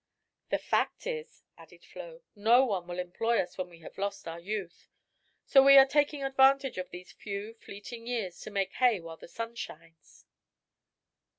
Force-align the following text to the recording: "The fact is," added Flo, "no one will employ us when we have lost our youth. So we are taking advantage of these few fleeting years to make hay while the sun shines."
"The 0.49 0.57
fact 0.57 1.05
is," 1.05 1.43
added 1.59 1.85
Flo, 1.85 2.23
"no 2.35 2.65
one 2.65 2.87
will 2.87 2.97
employ 2.97 3.37
us 3.39 3.55
when 3.55 3.69
we 3.69 3.81
have 3.81 3.99
lost 3.99 4.27
our 4.27 4.39
youth. 4.39 4.87
So 5.45 5.61
we 5.61 5.77
are 5.77 5.85
taking 5.85 6.23
advantage 6.23 6.79
of 6.79 6.89
these 6.89 7.11
few 7.11 7.53
fleeting 7.53 8.07
years 8.07 8.39
to 8.39 8.49
make 8.49 8.73
hay 8.73 8.99
while 8.99 9.17
the 9.17 9.27
sun 9.27 9.53
shines." 9.53 10.25